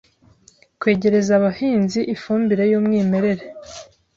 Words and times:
kwegereza 0.79 1.31
abahinzi 1.39 1.99
ifumbire 2.15 2.63
y’umwimerere 2.71 3.45